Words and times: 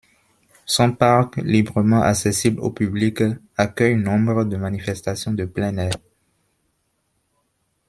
Son 0.65 0.93
parc, 0.93 1.35
librement 1.37 2.01
accessible 2.01 2.59
au 2.61 2.71
public, 2.71 3.21
accueille 3.55 3.97
nombre 3.97 4.45
de 4.45 4.57
manifestations 4.57 5.31
de 5.31 5.45
plein 5.45 5.77
air. 5.77 5.93